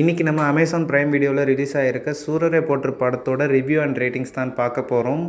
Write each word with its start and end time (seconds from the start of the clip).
இன்றைக்கி 0.00 0.22
நம்ம 0.22 0.40
Amazon 0.50 0.84
Prime 0.88 1.12
வீடியோவில் 1.14 1.48
ரிலீஸ் 1.50 1.72
ஆகிருக்க 1.80 2.10
சூரரை 2.20 2.58
போற்று 2.60 2.90
படத்தோட 3.00 3.42
ரிவ்யூ 3.52 3.78
அண்ட் 3.84 3.98
ரேட்டிங்ஸ் 4.02 4.34
தான் 4.36 4.50
பார்க்க 4.58 4.82
போகிறோம் 4.90 5.22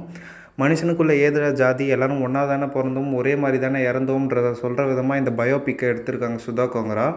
மனுஷனுக்குள்ளே 0.62 1.14
ஏதுடா 1.26 1.50
ஜாதி 1.62 1.86
எல்லோரும் 1.96 2.24
ஒன்றா 2.26 2.42
தானே 2.46 2.68
பிறந்தோம் 2.76 3.10
ஒரே 3.14 3.34
மாதிரி 3.44 3.60
தானே 3.66 3.82
இறந்தோம்ன்றத 3.90 4.50
சொல்கிற 4.62 4.86
விதமாக 4.86 5.22
இந்த 5.22 5.32
பயோபிக்கை 5.40 5.88
எடுத்திருக்காங்க 5.92 6.40
சுதா 6.48 6.66
கோங்கரா. 6.74 7.08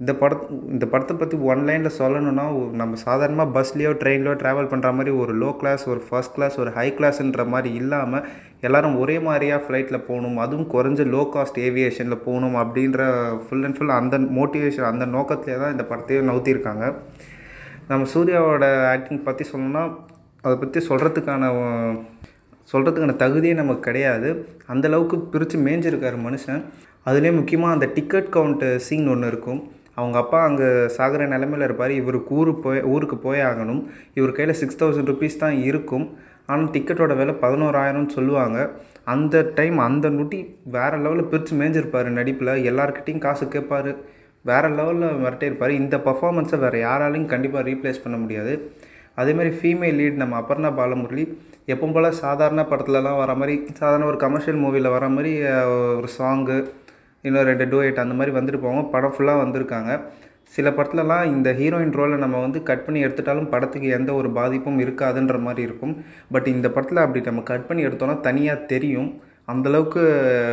இந்த 0.00 0.12
படத் 0.20 0.44
இந்த 0.74 0.84
படத்தை 0.92 1.14
பற்றி 1.20 1.36
ஒன் 1.52 1.62
லைனில் 1.68 1.96
சொல்லணும்னா 1.98 2.44
நம்ம 2.80 2.98
சாதாரணமாக 3.06 3.52
பஸ்லேயோ 3.56 3.90
ட்ரெயின்லையோ 4.02 4.34
ட்ராவல் 4.42 4.68
பண்ணுற 4.70 4.90
மாதிரி 4.98 5.10
ஒரு 5.22 5.32
லோ 5.42 5.50
கிளாஸ் 5.60 5.82
ஒரு 5.92 6.00
ஃபர்ஸ்ட் 6.06 6.34
கிளாஸ் 6.36 6.54
ஒரு 6.62 6.70
ஹை 6.76 6.86
கிளாஸ்ன்ற 6.98 7.42
மாதிரி 7.54 7.70
இல்லாமல் 7.80 8.24
எல்லோரும் 8.66 8.96
ஒரே 9.02 9.16
மாதிரியாக 9.26 9.60
ஃப்ளைட்டில் 9.64 10.04
போகணும் 10.06 10.38
அதுவும் 10.44 10.68
குறைஞ்ச 10.74 11.04
லோ 11.14 11.22
காஸ்ட் 11.34 11.58
ஏவியேஷனில் 11.66 12.22
போகணும் 12.26 12.56
அப்படின்ற 12.62 13.00
ஃபுல் 13.44 13.64
அண்ட் 13.68 13.76
ஃபுல் 13.78 13.92
அந்த 14.00 14.18
மோட்டிவேஷன் 14.38 14.88
அந்த 14.92 15.06
நோக்கத்திலே 15.16 15.56
தான் 15.62 15.74
இந்த 15.74 15.84
படத்தையே 15.90 16.20
நவுத்திருக்காங்க. 16.30 16.86
நம்ம 17.90 18.06
சூர்யாவோட 18.14 18.64
ஆக்டிங் 18.94 19.26
பற்றி 19.28 19.46
சொல்லணும்னா 19.50 19.82
அதை 20.44 20.54
பற்றி 20.62 20.82
சொல்கிறதுக்கான 20.90 21.50
சொல்கிறதுக்கான 22.72 23.16
தகுதியே 23.24 23.54
நமக்கு 23.60 23.84
கிடையாது. 23.88 24.28
அந்தளவுக்கு 24.72 25.18
பிரித்து 25.32 25.58
மேய்ஞ்சிருக்காரு 25.66 26.18
மனுஷன். 26.28 26.62
அதுலேயே 27.08 27.34
முக்கியமாக 27.40 27.76
அந்த 27.76 27.88
டிக்கெட் 27.98 28.32
கவுண்ட்டு 28.36 28.68
சீன் 28.86 29.10
ஒன்று 29.14 29.30
இருக்கும். 29.32 29.60
அவங்க 30.00 30.16
அப்பா 30.22 30.40
அங்கே 30.48 30.68
சாகிற 30.96 31.26
நிலமையில் 31.34 31.66
இருப்பார். 31.68 31.94
இவருக்கு 32.00 32.34
ஊருக்கு 32.40 32.62
போய் 32.66 32.82
ஊருக்கு 32.94 33.18
போய் 33.26 33.42
ஆகணும். 33.50 33.82
இவர் 34.18 34.36
கையில் 34.38 34.58
சிக்ஸ் 34.60 34.80
தௌசண்ட் 34.82 35.10
ருபீஸ் 35.12 35.42
தான் 35.44 35.56
இருக்கும். 35.70 36.06
ஆனால் 36.50 36.70
டிக்கெட்டோட 36.74 37.14
விலை 37.20 37.34
பதினோராயிரம்னு 37.42 38.14
சொல்லுவாங்க. 38.18 38.58
அந்த 39.14 39.42
டைம் 39.58 39.76
அந்த 39.88 40.06
நொட்டி 40.16 40.38
வேறு 40.76 40.96
லெவலில் 41.04 41.28
பிரித்து 41.32 41.52
மேய்ஞ்சிருப்பார் 41.60 42.08
நடிப்பில். 42.20 42.52
எல்லாருக்கிட்டையும் 42.70 43.24
காசு 43.26 43.44
கேட்பார் 43.54 43.90
வேறு 44.50 44.68
லெவலில் 44.78 45.18
மிரட்டியிருப்பார். 45.24 45.72
இந்த 45.80 45.96
பர்ஃபாமன்ஸை 46.06 46.58
வேறு 46.64 46.78
யாராலையும் 46.86 47.30
கண்டிப்பாக 47.32 47.64
ரீப்ளேஸ் 47.70 48.02
பண்ண 48.04 48.18
முடியாது. 48.24 48.52
அதேமாதிரி 49.20 49.52
ஃபீமேல் 49.60 49.96
லீட் 50.00 50.20
நம்ம 50.20 50.34
அபர்ணா 50.42 50.70
பாலமுரளி 50.78 51.24
எப்பவும் 51.72 51.94
போல் 51.94 52.18
சாதாரண 52.20 52.60
படத்துலலாம் 52.70 53.18
வர 53.22 53.32
மாதிரி 53.40 53.54
சாதாரண 53.80 54.06
ஒரு 54.10 54.18
கமர்ஷியல் 54.22 54.60
மூவியில் 54.62 54.94
வர 54.94 55.06
மாதிரி 55.16 55.32
ஒரு 55.98 56.08
சாங்கு 56.18 56.56
இன்னும் 57.24 57.48
ரெண்டு 57.50 57.64
டூயட் 57.72 58.02
அந்த 58.04 58.14
மாதிரி 58.18 58.34
வந்துட்டு 58.38 58.62
போவாங்க 58.64 58.84
படம் 58.94 59.14
ஃபுல்லாக 59.14 59.42
வந்திருக்காங்க. 59.44 59.92
சில 60.54 60.68
படத்துலலாம் 60.76 61.24
இந்த 61.32 61.48
ஹீரோயின் 61.58 61.96
ரோலை 61.98 62.16
நம்ம 62.22 62.36
வந்து 62.44 62.60
கட் 62.68 62.84
பண்ணி 62.86 63.00
எடுத்துட்டாலும் 63.06 63.50
படத்துக்கு 63.54 63.88
எந்த 63.98 64.10
ஒரு 64.20 64.28
பாதிப்பும் 64.38 64.80
இருக்காதுன்ற 64.84 65.36
மாதிரி 65.46 65.62
இருக்கும். 65.68 65.94
பட் 66.34 66.48
இந்த 66.54 66.68
படத்தில் 66.76 67.04
அப்படி 67.04 67.20
நம்ம 67.28 67.44
கட் 67.50 67.68
பண்ணி 67.68 67.82
எடுத்தோம்னா 67.88 68.16
தனியாக 68.28 68.66
தெரியும். 68.72 69.10
அந்தளவுக்கு 69.52 70.02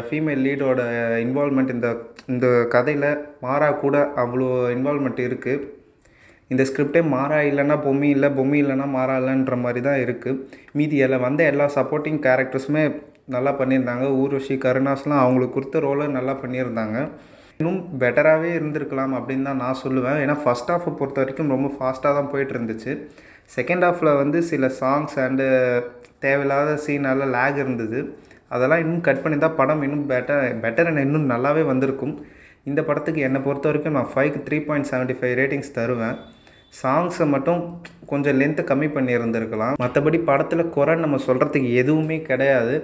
ஃபீமேல் 0.07 0.43
லீடோட 0.45 0.81
இன்வால்மெண்ட் 1.23 1.73
இந்த 1.75 1.89
இந்த 2.33 2.47
கதையில் 2.75 3.09
மாறா 3.45 3.67
கூட 3.83 3.97
அவ்வளோ 4.23 4.47
இன்வால்மெண்ட் 4.75 5.21
இருக்குது 5.29 5.65
இந்த 6.51 6.63
ஸ்கிரிப்டே 6.69 7.01
மாறா 7.15 7.39
இல்லைன்னா 7.49 7.75
பொம்மி 7.85 8.09
இல்லை 8.15 8.29
பொம்மி 8.37 8.57
இல்லைன்னா 8.63 8.87
மாறா 8.97 9.15
இல்லைன்ற 9.21 9.55
மாதிரி 9.63 9.81
தான் 9.87 10.01
இருக்குது 10.03 10.39
மீதி 10.79 10.97
எல்லாம் 11.05 11.25
வந்த 11.27 11.41
எல்லா 11.51 11.65
சப்போர்ட்டிங் 11.77 12.19
கேரக்டர்ஸுமே 12.25 12.83
நல்லா 13.35 13.51
பண்ணியிருந்தாங்க. 13.59 14.05
ஊர்வஷி 14.21 14.55
கருணாஸ்லாம் 14.65 15.23
அவங்களுக்கு 15.23 15.55
கொடுத்த 15.55 15.79
ரோலை 15.85 16.05
நல்லா 16.17 16.33
பண்ணியிருந்தாங்க. 16.43 16.97
இன்னும் 17.59 17.79
பெட்டராகவே 18.01 18.49
இருந்திருக்கலாம் 18.57 19.13
அப்படின்னு 19.17 19.47
தான் 19.49 19.61
நான் 19.63 19.81
சொல்லுவேன். 19.83 20.19
ஏன்னா 20.23 20.35
ஃபஸ்ட் 20.43 20.71
ஹாஃபை 20.73 20.91
பொறுத்த 20.99 21.19
வரைக்கும் 21.21 21.51
ரொம்ப 21.55 21.69
ஃபாஸ்ட்டாக 21.75 22.13
தான் 22.17 22.31
போயிட்டு 22.33 22.53
இருந்துச்சு 22.55 22.91
செகண்ட் 23.55 23.85
ஹாஃபில் 23.87 24.19
வந்து 24.21 24.39
சில 24.51 24.69
சாங்ஸ் 24.79 25.15
அண்டு 25.25 25.45
தேவையில்லாத 26.25 26.71
சீனால் 26.85 27.23
லேக் 27.35 27.59
இருந்தது. 27.63 27.99
அதெல்லாம் 28.55 28.81
இன்னும் 28.83 29.05
கட் 29.07 29.23
பண்ணி 29.23 29.37
தான் 29.45 29.57
படம் 29.59 29.83
இன்னும் 29.87 30.05
பெட்டர் 30.11 30.43
பெட்டர் 30.65 30.89
என்ன 30.91 31.03
இன்னும் 31.07 31.31
நல்லாவே 31.33 31.63
வந்திருக்கும். 31.71 32.13
இந்த 32.69 32.81
படத்துக்கு 32.87 33.21
என்னை 33.27 33.39
பொறுத்த 33.47 33.67
வரைக்கும் 33.69 33.97
நான் 33.97 34.11
ஃபைவ்க்கு 34.13 34.39
three 34.47 34.57
point 34.67 34.89
seventy 34.91 35.15
five 35.19 35.35
ratings 35.39 35.75
தருவேன். 35.79 36.15
சாங்ஸை 36.79 37.25
மட்டும் 37.33 37.59
கொஞ்சம் 38.11 38.37
லென்த்தை 38.39 38.63
கம்மி 38.71 38.87
பண்ணியிருந்திருக்கலாம். 38.95 39.75
மற்றபடி 39.83 40.19
படத்தில் 40.29 40.71
குறை 40.77 40.95
நம்ம 41.03 41.19
சொல்கிறதுக்கு 41.27 41.69
எதுவுமே 41.81 42.17
கிடையாது. 42.29 42.75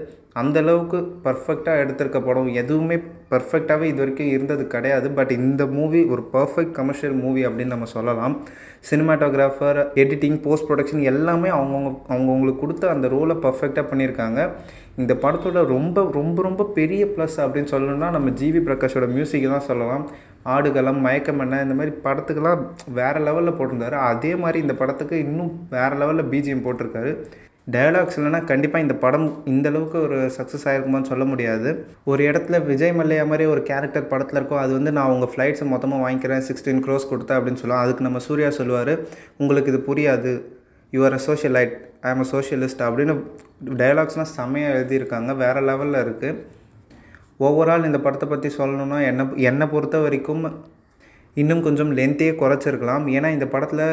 அந்தளவுக்கு 0.41 0.99
பர்ஃபெக்டாக 1.25 1.81
எடுத்திருக்க 1.83 2.19
படம். 2.27 2.47
எதுவுமே 2.61 2.97
பர்ஃபெக்டாகவே 3.31 3.85
இது 3.91 3.99
வரைக்கும் 4.03 4.31
இருந்தது 4.35 4.63
கிடையாது. 4.67 5.07
பட் 5.17 5.31
இந்த 5.31 5.65
மூவி 5.77 6.01
ஒரு 6.13 6.23
பர்ஃபெக்ட் 6.35 6.73
கமர்ஷியல் 6.79 7.17
மூவி 7.23 7.41
அப்படின்னு 7.47 7.73
நம்ம 7.75 7.89
சொல்லலாம். 7.95 8.35
சினிமாட்டோகிராஃபர் 8.89 9.79
எடிட்டிங் 10.03 10.39
போஸ்ட் 10.45 10.67
ப்ரொடக்ஷன் 10.69 11.03
எல்லாமே 11.11 11.49
அவங்கவுங்க 11.57 11.91
அவங்கவுங்களுக்கு 12.13 12.63
கொடுத்த 12.63 12.89
அந்த 12.95 13.07
ரோலை 13.15 13.37
பர்ஃபெக்டாக 13.45 13.85
பண்ணியிருக்காங்க. 13.91 14.49
இந்த 15.01 15.13
படத்தோட 15.21 15.59
ரொம்ப 15.75 16.07
ரொம்ப 16.19 16.41
ரொம்ப 16.49 16.63
பெரிய 16.79 17.03
ப்ளஸ் 17.15 17.37
அப்படின்னு 17.45 17.73
சொல்லணும்னா 17.75 18.09
நம்ம 18.17 18.29
ஜிவி 18.41 18.61
பிரகாஷோட 18.67 19.07
மியூசிக் 19.15 19.47
தான் 19.55 19.67
சொல்லலாம். 19.69 20.03
ஆடுகளம் 20.55 21.01
மயக்கமண்ண 21.05 21.61
இந்த 21.65 21.75
மாதிரி 21.79 21.95
படத்துக்கெல்லாம் 22.05 22.61
வேறு 22.99 23.19
லெவலில் 23.27 23.57
போட்டிருந்தாரு. 23.59 23.97
அதே 24.11 24.31
மாதிரி 24.35 24.59
இந்த 24.65 24.73
படத்துக்கு 24.81 25.17
இன்னும் 25.25 25.53
வேறு 25.69 25.95
லெவலில் 26.01 26.29
பிஜிஎம் 26.33 26.65
போட்டிருக்காரு. 26.65 27.13
டயலாக்ஸ் 27.67 28.17
இல்லைனா 28.19 28.39
கண்டிப்பாக 28.49 28.83
இந்த 28.85 28.95
படம் 29.03 29.27
இந்த 29.51 29.67
அளவுக்கு 29.71 29.97
ஒரு 30.05 30.17
சக்ஸஸ் 30.37 30.65
ஆகிருக்குமான்னு 30.69 31.09
சொல்ல 31.11 31.25
முடியாது. 31.29 31.69
ஒரு 32.11 32.21
இடத்துல 32.29 32.57
விஜய் 32.69 32.95
மல்லையா 32.97 33.25
மாதிரி 33.29 33.45
ஒரு 33.51 33.61
கேரக்டர் 33.69 34.09
படத்தில் 34.11 34.39
இருக்கும் 34.39 34.63
அது 34.63 34.71
வந்து 34.77 34.91
நான் 34.97 35.13
உங்கள் 35.13 35.31
ஃப்ளைட்ஸை 35.33 35.67
மொத்தமாக 35.73 36.03
வாங்கிக்கிறேன் 36.05 36.43
சிக்ஸ்டீன் 36.49 36.83
க்ரோஸ் 36.87 37.09
கொடுத்தேன் 37.11 37.37
அப்படின்னு 37.39 37.61
சொல்லலாம் 37.61 37.83
அதுக்கு 37.85 38.07
நம்ம 38.07 38.21
சூர்யா 38.27 38.49
சொல்லுவார் 38.59 38.93
உங்களுக்கு 39.41 39.71
இது 39.73 39.81
புரியாது. 39.89 40.33
You're 40.93 41.17
a 41.19 41.21
socialite 41.29 41.75
I 42.07 42.11
am 42.15 42.25
a 42.25 42.27
socialist 42.33 42.83
அப்படின்னு 42.87 43.15
டயலாக்ஸ்லாம் 43.81 44.33
செம்மையாக 44.37 44.75
எழுதியிருக்காங்க. 44.77 45.31
வேறு 45.43 45.63
லெவலில் 45.69 46.03
இருக்குது 46.05 46.39
ஓவரால் 47.45 47.87
இந்த 47.89 47.99
படத்தை 48.05 48.27
பற்றி 48.29 48.49
சொல்லணுன்னா 48.59 48.97
என்னை 49.09 49.23
என்னை 49.49 49.65
பொறுத்த 49.71 49.97
வரைக்கும் 50.03 50.43
இன்னும் 51.41 51.63
கொஞ்சம் 51.67 51.91
லென்த்தையே 51.97 52.33
குறைச்சிருக்கலாம். 52.41 53.05
ஏன்னா 53.17 53.29
இந்த 53.35 53.45
படத்தில் 53.53 53.85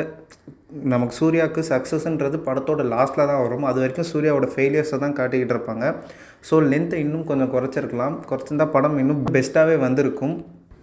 நமக்கு 0.92 1.14
சூர்யாவுக்கு 1.20 1.62
சக்ஸஸ்ன்றது 1.70 2.38
படத்தோட 2.48 2.82
லாஸ்ட்டில் 2.94 3.28
தான் 3.30 3.42
வரும். 3.44 3.64
அது 3.70 3.78
வரைக்கும் 3.82 4.08
சூர்யாவோட 4.12 4.46
ஃபெயிலியர்ஸை 4.54 4.98
தான் 5.04 5.16
காட்டிக்கிட்டு 5.18 5.54
இருப்பாங்க. 5.56 5.86
ஸோ 6.48 6.56
லென்த்தை 6.70 6.98
இன்னும் 7.04 7.28
கொஞ்சம் 7.30 7.52
குறைச்சிருக்கலாம். 7.54 8.16
குறைச்சிருந்தா 8.30 8.66
படம் 8.76 8.96
இன்னும் 9.02 9.22
பெஸ்ட்டாகவே 9.36 9.76
வந்திருக்கும். 9.86 10.34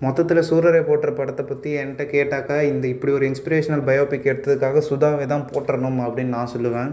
மொத்தத்தில் 0.05 0.47
சூரரை 0.49 0.81
போட்டுற 0.87 1.11
படத்தை 1.19 1.43
பற்றி 1.51 1.69
என்கிட்ட 1.81 2.03
கேட்டாக்கா 2.15 2.57
இந்த 2.71 2.85
இப்படி 2.93 3.13
ஒரு 3.17 3.25
இன்ஸ்பிரேஷனல் 3.31 3.85
பயோபிக் 3.89 4.29
எடுத்ததுக்காக 4.31 4.83
சுதாவை 4.89 5.27
தான் 5.33 5.47
போட்டுறணும் 5.51 6.01
அப்படின்னு 6.07 6.35
நான் 6.37 6.53
சொல்லுவேன். 6.55 6.91